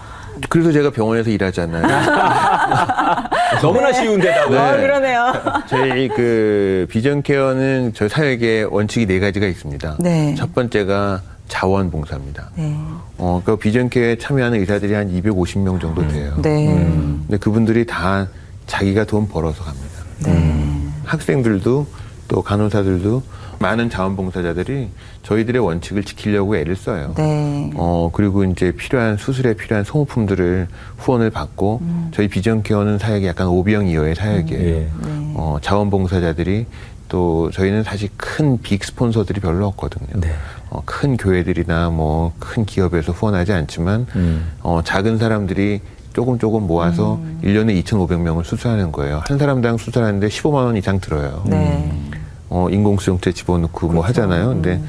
[0.48, 1.82] 그래서 제가 병원에서 일하잖아요.
[3.62, 4.70] 너무나 쉬운데다가.
[4.72, 5.32] 어, 그러네요
[5.68, 9.96] 저희 그 비전 케어는 저 사역의 원칙이 네 가지가 있습니다.
[10.00, 10.34] 네.
[10.36, 12.50] 첫 번째가 자원봉사입니다.
[12.56, 12.76] 네.
[13.18, 16.34] 어, 그 비전 케어에 참여하는 의사들이 한 250명 정도 돼요.
[16.42, 16.66] 네.
[16.66, 18.26] 근데 그분들이 다
[18.66, 19.86] 자기가 돈 벌어서 갑니다.
[20.24, 20.64] 네.
[21.04, 21.86] 학생들도
[22.28, 23.22] 또 간호사들도
[23.64, 24.88] 많은 자원봉사자들이
[25.22, 27.14] 저희들의 원칙을 지키려고 애를 써요.
[27.16, 27.70] 네.
[27.76, 32.08] 어, 그리고 이제 필요한 수술에 필요한 소모품들을 후원을 받고 음.
[32.14, 34.62] 저희 비전 케어는 사역이 약간 오비형2호의 사역이에요.
[34.62, 34.70] 예.
[34.70, 34.88] 네.
[35.34, 36.66] 어, 자원봉사자들이
[37.08, 40.20] 또 저희는 사실 큰 빅 스폰서들이 별로 없거든요.
[40.20, 40.28] 네.
[40.68, 44.52] 어, 큰 교회들이나 뭐 큰 기업에서 후원하지 않지만 음.
[44.60, 45.80] 어, 작은 사람들이
[46.12, 47.40] 조금 조금 모아서 음.
[47.42, 49.22] 일 1년에 2,500명을 수술하는 거예요.
[49.26, 51.42] 한 사람당 수술하는데 15만 원 이상 들어요.
[51.46, 51.90] 네.
[52.50, 54.22] 어, 인공수용체 집어넣고 뭐 그렇죠.
[54.22, 54.48] 하잖아요.
[54.48, 54.88] 근데 음.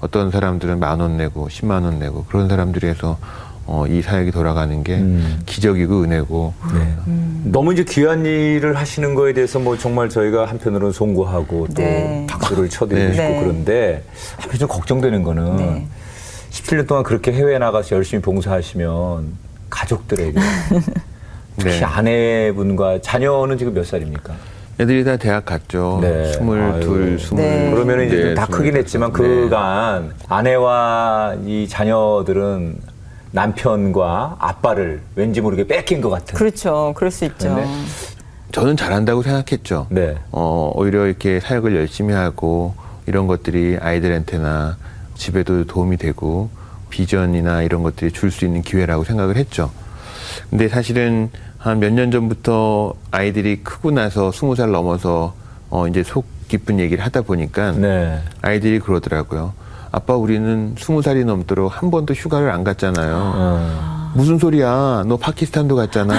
[0.00, 3.18] 어떤 사람들은 만 원 내고 10만 원 내고 그런 사람들이 해서
[3.66, 5.40] 어, 이 사역이 돌아가는 게 음.
[5.46, 6.94] 기적이고 은혜고 네.
[7.06, 7.42] 음.
[7.52, 12.26] 너무 이제 귀한 일을 하시는 거에 대해서 뭐 정말 저희가 한편으로는 송구하고 또 네.
[12.28, 13.12] 박수를 쳐드리고 네.
[13.14, 13.40] 싶고 네.
[13.40, 14.04] 그런데
[14.38, 15.86] 한편 좀 걱정되는 거는 네.
[16.50, 19.32] 17년 동안 그렇게 해외에 나가서 열심히 봉사하시면
[19.68, 20.40] 가족들에게
[21.58, 21.84] 특히 네.
[21.84, 24.34] 아내분과 자녀는 지금 몇 살입니까?
[24.80, 25.98] 애들이 다 대학 갔죠.
[26.00, 26.32] 네.
[26.32, 27.18] 스물둘, 아유.
[27.18, 27.44] 스물.
[27.44, 27.70] 네.
[27.70, 28.76] 그러면 이제 네, 다 크긴.
[28.78, 29.18] 했지만 네.
[29.18, 32.78] 그간 아내와 이 자녀들은
[33.32, 36.34] 남편과 아빠를 왠지 모르게 뺏긴 것 같은.
[36.34, 36.94] 그렇죠.
[36.96, 37.54] 그럴 수 있죠.
[37.56, 37.66] 네.
[38.52, 39.86] 저는 잘한다고 생각했죠.
[39.90, 40.16] 네.
[40.32, 42.74] 어, 오히려 이렇게 사역을 열심히 하고
[43.06, 44.78] 이런 것들이 아이들한테나
[45.14, 46.48] 집에도 도움이 되고
[46.88, 49.70] 비전이나 이런 것들이 줄 수 있는 기회라고 생각을 했죠.
[50.48, 55.34] 근데 사실은 한 몇 년 전부터 아이들이 크고 나서 스무 살 넘어서
[55.68, 58.18] 어, 이제 속 깊은 얘기를 하다 보니까 네.
[58.42, 59.52] 아이들이 그러더라고요.
[59.92, 63.32] 아빠 우리는 스무 살이 넘도록 한 번도 휴가를 안 갔잖아요.
[63.34, 64.10] 어.
[64.14, 65.04] 무슨 소리야?
[65.06, 66.14] 너 파키스탄도 갔잖아.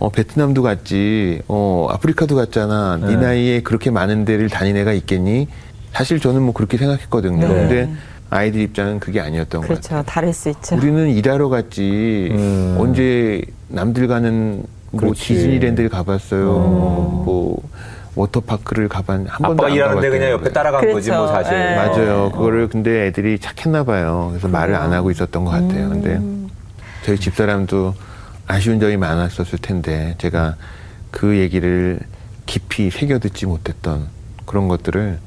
[0.00, 1.42] 어, 베트남도 갔지.
[1.48, 2.98] 어, 아프리카도 갔잖아.
[3.00, 3.16] 네 네.
[3.16, 5.46] 나이에 그렇게 많은 데를 다닌 애가 있겠니?
[5.92, 7.46] 사실 저는 뭐 그렇게 생각했거든요.
[7.46, 7.54] 네.
[7.54, 7.92] 근데
[8.32, 9.80] 아이들 입장은 그게 아니었던 것 같아요.
[9.80, 10.02] 그렇죠.
[10.10, 10.76] 다를 수 있죠.
[10.76, 12.28] 우리는 일하러 갔지.
[12.32, 12.76] 음.
[12.78, 15.34] 언제 남들 가는 뭐 그렇지.
[15.34, 16.44] 디즈니랜드를 가봤어요.
[17.26, 17.62] 뭐
[18.14, 20.08] 워터파크를 가봤 한 번도 아빠가 안 일하는데.
[20.10, 20.94] 그냥 옆에 따라간 그렇죠.
[20.96, 21.52] 거지 뭐 사실.
[21.52, 21.76] 네.
[21.76, 22.24] 맞아요.
[22.24, 22.32] 어.
[22.32, 24.28] 그거를 근데 애들이 착했나 봐요.
[24.30, 25.90] 그래서 말을 안 하고 있었던 것 같아요.
[25.90, 26.48] 근데 음.
[27.04, 27.94] 저희 집사람도
[28.46, 30.56] 아쉬운 점이 많았었을 텐데 제가
[31.10, 32.00] 그 얘기를
[32.46, 34.08] 깊이 새겨 듣지 못했던
[34.46, 35.18] 그런 것들을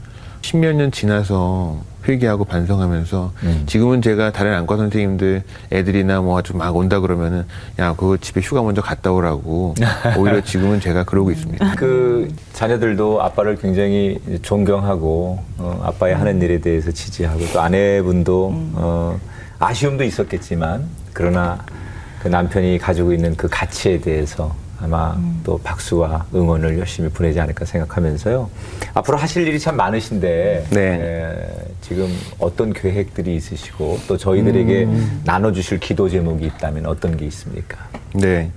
[0.41, 3.34] 십몇 년 지나서 회개하고 반성하면서
[3.65, 7.46] 지금은 제가 다른 안과 선생님들 애들이나 뭐 아주 막 온다 그러면은
[7.80, 9.76] 야 그거 집에 휴가 먼저 갔다 오라고.
[10.18, 11.76] 오히려 지금은 제가 그러고 있습니다.
[11.76, 19.20] 그 자녀들도 아빠를 굉장히 존경하고 어, 아빠의 하는 일에 대해서 지지하고 또 아내분도 어,
[19.60, 21.60] 아쉬움도 있었겠지만 그러나
[22.22, 28.50] 그 남편이 가지고 있는 그 가치에 대해서 아마 또 박수와 응원을 열심히 보내지 않을까 생각하면서요.
[28.94, 30.80] 앞으로 하실 일이 참 많으신데 네.
[30.80, 32.08] 에, 지금
[32.40, 34.88] 어떤 계획들이 있으시고 또 저희들에게
[35.24, 37.78] 나눠주실 기도 제목이 있다면 어떤 게 있습니까?
[38.14, 38.52] 네.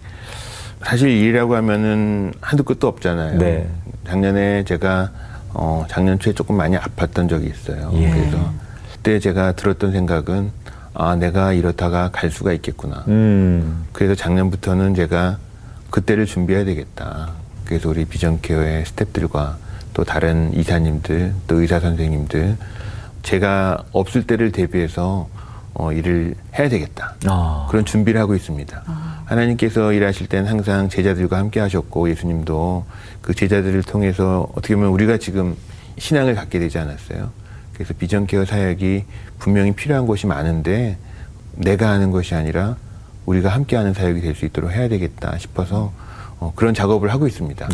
[0.85, 3.39] 사실 일이라고 하면은 한두 끝도 없잖아요.
[3.39, 3.69] 네.
[4.07, 5.11] 작년에 제가
[5.55, 7.91] 어 작년 초에 조금 많이 아팠던 적이 있어요.
[7.95, 8.11] 예.
[8.11, 8.53] 그래서
[8.93, 10.51] 그때 제가 들었던 생각은
[10.95, 13.05] 아 내가 이렇다가 갈 수가 있겠구나.
[13.09, 15.39] 음, 그래서 작년부터는 제가
[15.91, 17.33] 그때를 준비해야 되겠다.
[17.65, 19.57] 그래서 우리 비전케어의 스탭들과
[19.95, 22.57] 또 다른 이사님들, 또 의사 선생님들,
[23.23, 25.29] 제가 없을 때를 대비해서
[25.75, 27.15] 어, 일을 해야 되겠다.
[27.27, 27.67] 아.
[27.71, 28.83] 그런 준비를 하고 있습니다.
[29.27, 32.87] 하나님께서 일하실 땐 항상 제자들과 함께 하셨고 예수님도
[33.21, 35.57] 그 제자들을 통해서 어떻게 보면 우리가 지금
[35.99, 37.31] 신앙을 갖게 되지 않았어요.
[37.75, 39.05] 그래서 비전케어 사역이
[39.39, 40.97] 분명히 필요한 곳이 많은데
[41.55, 42.77] 내가 하는 것이 아니라
[43.29, 45.93] 우리가 함께 하는 사역이 될 수 있도록 해야 되겠다 싶어서
[46.41, 47.69] 어, 그런 작업을 하고 있습니다.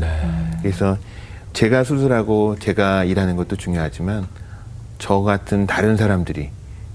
[0.62, 0.96] 그래서
[1.52, 4.26] 제가 수술하고 제가 일하는 것도 중요하지만
[4.98, 6.50] 저 같은 다른 사람들이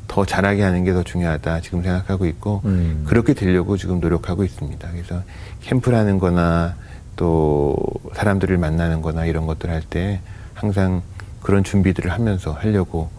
[0.07, 3.03] 더 잘하게 하는 게 더 중요하다 지금 생각하고 있고 음.
[3.07, 4.89] 그렇게 되려고 지금 노력하고 있습니다.
[4.91, 5.21] 그래서
[5.61, 6.75] 캠프라는 거나
[7.15, 7.75] 또
[8.15, 10.19] 사람들을 만나는 거나 이런 것들 할 때
[10.55, 11.01] 항상
[11.41, 13.09] 그런 준비들을 하면서 하려고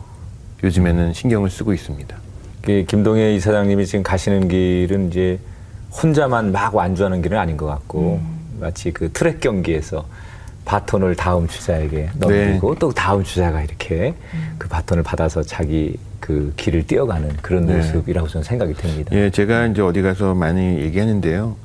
[0.64, 2.16] 요즘에는 신경을 쓰고 있습니다.
[2.62, 5.38] 그 김동혜 이사장님이 지금 가시는 길은 이제
[5.90, 8.20] 혼자만 막 완주하는 길은 아닌 것 같고
[8.59, 10.07] 마치 그 트랙 경기에서
[10.64, 14.14] 바톤을 다음 주자에게 넘기고 또 다음 주자가 이렇게
[14.59, 17.77] 그 바톤을 받아서 자기 그 길을 뛰어가는 그런 네.
[17.77, 19.16] 모습이라고 저는 생각이 듭니다.
[19.16, 21.57] 예, 제가 이제 어디 가서 많이 얘기하는데요.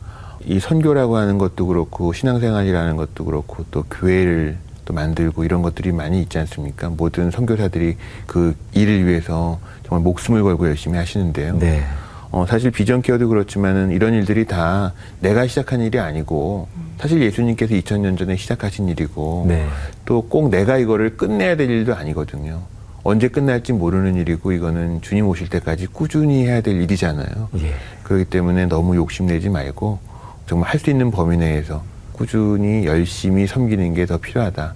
[0.45, 6.21] 이 선교라고 하는 것도 그렇고 신앙생활이라는 것도 그렇고 또 교회를 또 만들고 이런 것들이 많이
[6.21, 6.89] 있지 않습니까?
[6.89, 11.57] 모든 선교사들이 그 일을 위해서 정말 목숨을 걸고 열심히 하시는데요.
[11.59, 11.83] 네.
[12.31, 16.67] 어, 사실 비전 케어도 그렇지만은 이런 일들이 다 내가 시작한 일이 아니고
[16.99, 19.65] 사실 예수님께서 2000년 전에 시작하신 일이고 네.
[20.05, 22.61] 또꼭 내가 이거를 끝내야 될 일도 아니거든요.
[23.03, 27.49] 언제 끝날지 모르는 일이고 이거는 주님 오실 때까지 꾸준히 해야 될 일이잖아요.
[27.59, 27.73] 예.
[28.03, 29.99] 그렇기 때문에 너무 욕심내지 말고
[30.47, 31.83] 정말 할 수 있는 범위 내에서
[32.15, 34.75] 꾸준히 열심히 섬기는 게 더 필요하다.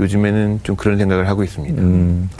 [0.00, 1.80] 요즘에는 좀 그런 생각을 하고 있습니다.
[1.82, 2.30] 음,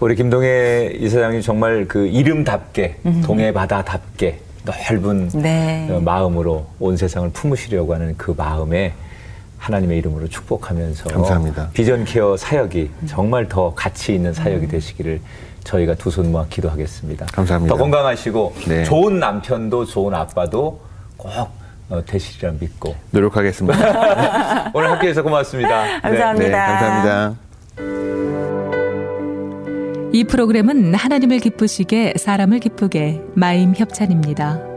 [0.00, 5.88] 우리 김동혜 이사장님 정말 그 이름답게 동해 바다답게 넓은 네.
[5.90, 8.92] 어, 마음으로 온 세상을 품으시려고 하는 그 마음에
[9.58, 11.68] 하나님의 이름으로 축복하면서 감사합니다.
[11.74, 15.20] 비전 케어 사역이 정말 더 가치 있는 사역이 되시기를
[15.64, 17.26] 저희가 두 손 모아 기도하겠습니다.
[17.26, 17.74] 감사합니다.
[17.74, 18.84] 더 건강하시고 네.
[18.84, 20.80] 좋은 남편도 좋은 아빠도
[21.18, 21.50] 꼭 어,
[22.06, 24.70] 되시리라 믿고 노력하겠습니다.
[24.74, 26.00] 오늘 함께해서 고맙습니다.
[26.00, 26.48] 감사합니다.
[26.48, 27.36] 네, 감사합니다.
[30.12, 34.69] 이 프로그램은 하나님을 기쁘시게 사람을 기쁘게 마임 협찬입니다.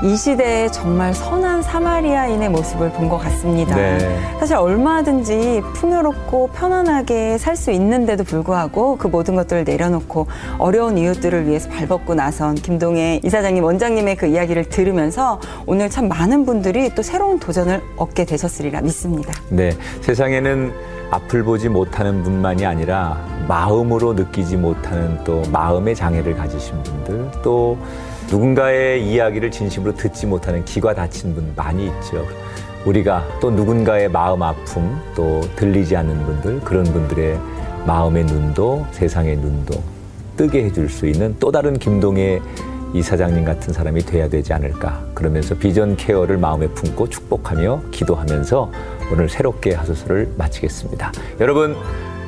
[0.00, 3.74] 이 시대에 정말 선한 사마리아인의 모습을 본 것 같습니다.
[3.74, 3.98] 네.
[4.38, 11.68] 사실 얼마든지 풍요롭고 편안하게 살 수 있는데도 불구하고 그 모든 것들을 내려놓고 어려운 이웃들을 위해서
[11.70, 17.82] 발벗고 나선 김동애 이사장님 원장님의 그 이야기를 들으면서 오늘 참 많은 분들이 또 새로운 도전을
[17.96, 19.32] 얻게 되셨으리라 믿습니다.
[19.48, 20.72] 네, 세상에는
[21.10, 23.16] 앞을 보지 못하는 분만이 아니라
[23.48, 27.76] 마음으로 느끼지 못하는 또 마음의 장애를 가지신 분들, 또
[28.30, 32.26] 누군가의 이야기를 진심으로 듣지 못하는 귀가 다친 분 많이 있죠.
[32.84, 37.38] 우리가 또 누군가의 마음 아픔, 또 들리지 않는 분들, 그런 분들의
[37.86, 39.82] 마음의 눈도 세상의 눈도
[40.36, 42.40] 뜨게 해줄 수 있는 또 다른 김동의
[42.94, 45.04] 이사장님 같은 사람이 돼야 되지 않을까.
[45.14, 48.70] 그러면서 비전 케어를 마음에 품고 축복하며 기도하면서
[49.12, 51.12] 오늘 새롭게 하소서를 마치겠습니다.
[51.40, 51.76] 여러분,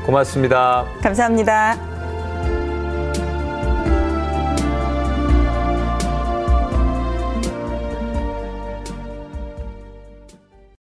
[0.05, 0.85] 고맙습니다.
[1.03, 1.90] 감사합니다.